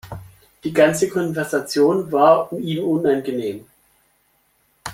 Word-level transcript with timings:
Die 0.63 0.73
ganze 0.73 1.09
Konversation 1.09 2.11
war 2.11 2.51
ihm 2.53 2.83
unangenehm. 2.83 3.67